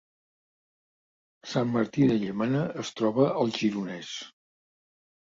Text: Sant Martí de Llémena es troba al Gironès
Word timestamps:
Sant 1.51 1.67
Martí 1.75 2.07
de 2.11 2.15
Llémena 2.23 2.61
es 2.83 2.91
troba 3.01 3.27
al 3.43 3.53
Gironès 3.59 4.09